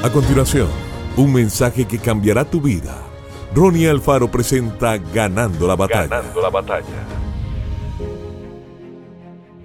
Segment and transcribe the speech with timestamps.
[0.00, 0.68] A continuación,
[1.16, 3.02] un mensaje que cambiará tu vida.
[3.52, 6.06] Ronnie Alfaro presenta Ganando la batalla.
[6.06, 6.84] Ganando la batalla.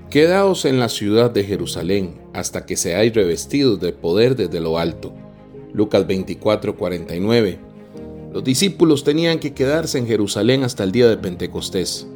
[0.09, 5.13] Quedaos en la ciudad de Jerusalén hasta que seáis revestidos de poder desde lo alto.
[5.71, 7.59] Lucas 24:49.
[8.33, 12.07] Los discípulos tenían que quedarse en Jerusalén hasta el día de Pentecostés,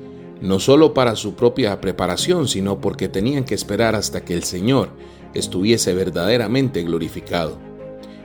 [0.41, 4.89] no solo para su propia preparación, sino porque tenían que esperar hasta que el Señor
[5.36, 7.66] estuviese verdaderamente glorificado.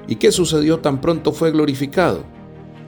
[0.08, 2.24] ¿Y qué sucedió tan pronto fue glorificado?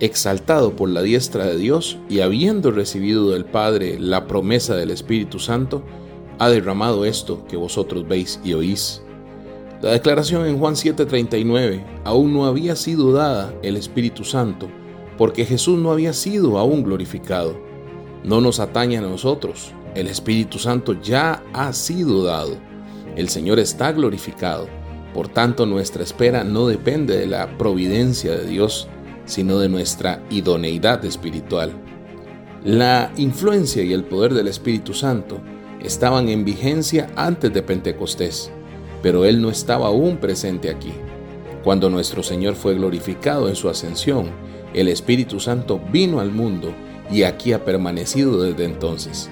[0.01, 5.39] Exaltado por la diestra de Dios y habiendo recibido del Padre la promesa del Espíritu
[5.39, 5.85] Santo,
[6.41, 9.01] ha derramado esto que vosotros veis y oís.
[9.81, 14.69] La declaración en Juan 7:39 aún no había sido dada el Espíritu Santo,
[15.17, 17.57] porque Jesús no había sido aún glorificado.
[18.25, 22.57] No nos atañe a nosotros, el Espíritu Santo ya ha sido dado.
[23.15, 24.67] El Señor está glorificado
[25.15, 28.89] por tanto, nuestra espera no depende de la providencia de Dios,
[29.27, 31.73] sino de nuestra idoneidad espiritual.
[32.65, 35.41] La influencia y el poder del Espíritu Santo
[35.81, 38.51] estaban en vigencia antes de Pentecostés,
[39.03, 40.93] pero Él no estaba aún presente aquí.
[41.63, 44.31] Cuando nuestro Señor fue glorificado en su ascensión,
[44.75, 46.75] el Espíritu Santo vino al mundo
[47.09, 49.31] y aquí ha permanecido desde entonces.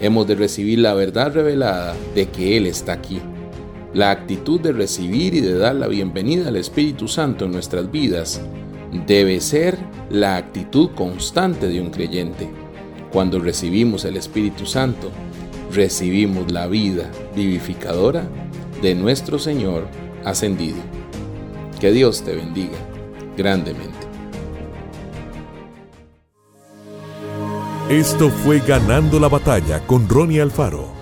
[0.00, 3.20] Hemos de recibir la verdad revelada de que Él está aquí
[3.94, 8.40] la actitud de recibir y de dar la bienvenida al Espíritu Santo en nuestras vidas
[9.06, 9.78] debe ser
[10.10, 12.50] la actitud constante de un creyente.
[13.12, 15.10] Cuando recibimos el Espíritu Santo,
[15.72, 18.24] recibimos la vida vivificadora
[18.80, 19.86] de nuestro Señor
[20.24, 20.78] ascendido.
[21.80, 22.78] Que Dios te bendiga
[23.36, 24.06] grandemente.
[27.90, 31.01] Esto fue Ganando la Batalla con Ronnie Alfaro.